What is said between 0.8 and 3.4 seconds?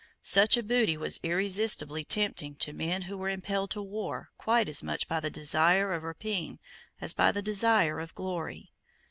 was irresistibly tempting to men who were